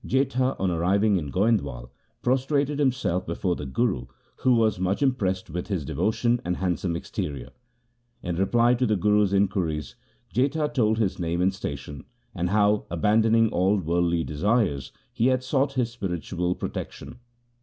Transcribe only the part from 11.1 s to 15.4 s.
name and station, and how, abandoning all worldly desires, he